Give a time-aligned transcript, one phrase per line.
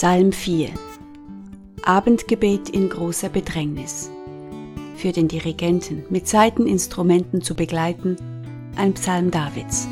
[0.00, 0.68] Psalm 4
[1.82, 4.08] Abendgebet in großer Bedrängnis.
[4.94, 8.14] Für den Dirigenten mit Saiteninstrumenten zu begleiten,
[8.76, 9.88] ein Psalm Davids.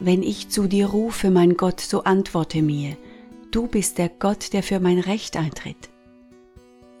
[0.00, 2.96] Wenn ich zu dir rufe, mein Gott, so antworte mir,
[3.52, 5.90] du bist der Gott, der für mein Recht eintritt.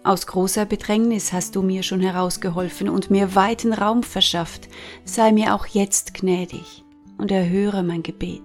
[0.04, 4.68] Aus großer Bedrängnis hast du mir schon herausgeholfen und mir weiten Raum verschafft,
[5.04, 6.85] sei mir auch jetzt gnädig
[7.18, 8.42] und erhöre mein Gebet.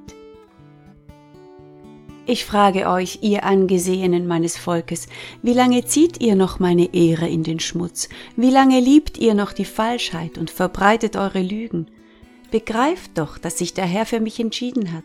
[2.25, 5.07] Ich frage euch, ihr Angesehenen meines Volkes,
[5.41, 8.09] wie lange zieht ihr noch meine Ehre in den Schmutz?
[8.35, 11.87] Wie lange liebt ihr noch die Falschheit und verbreitet eure Lügen?
[12.51, 15.03] Begreift doch, dass sich der Herr für mich entschieden hat.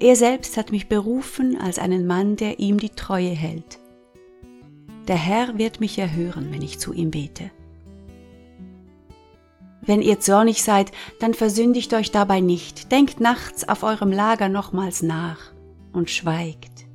[0.00, 3.78] Er selbst hat mich berufen als einen Mann, der ihm die Treue hält.
[5.06, 7.50] Der Herr wird mich erhören, wenn ich zu ihm bete.
[9.84, 15.02] Wenn ihr zornig seid, dann versündigt euch dabei nicht, denkt nachts auf eurem Lager nochmals
[15.02, 15.52] nach
[15.92, 16.86] und schweigt.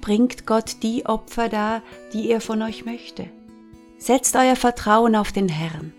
[0.00, 3.28] Bringt Gott die Opfer dar, die er von euch möchte.
[3.98, 5.92] Setzt euer Vertrauen auf den Herrn.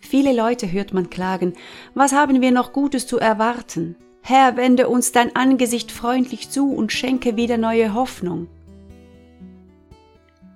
[0.00, 1.52] Viele Leute hört man klagen,
[1.94, 3.96] was haben wir noch Gutes zu erwarten?
[4.22, 8.48] Herr, wende uns dein Angesicht freundlich zu und schenke wieder neue Hoffnung.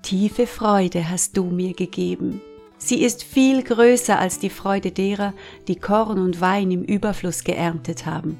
[0.02, 2.40] Tiefe Freude hast du mir gegeben.
[2.76, 5.32] Sie ist viel größer als die Freude derer,
[5.68, 8.36] die Korn und Wein im Überfluss geerntet haben.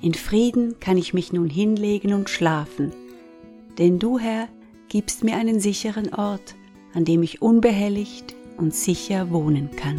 [0.00, 2.92] In Frieden kann ich mich nun hinlegen und schlafen,
[3.78, 4.48] denn du, Herr,
[4.88, 6.54] gibst mir einen sicheren Ort,
[6.94, 9.98] an dem ich unbehelligt und sicher wohnen kann.